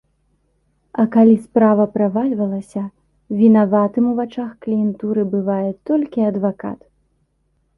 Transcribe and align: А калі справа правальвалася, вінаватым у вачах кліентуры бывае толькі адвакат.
А 1.03 1.03
калі 1.15 1.35
справа 1.41 1.83
правальвалася, 1.97 2.83
вінаватым 3.41 4.09
у 4.13 4.15
вачах 4.21 4.49
кліентуры 4.67 5.21
бывае 5.35 5.63
толькі 5.91 6.19
адвакат. 6.33 6.79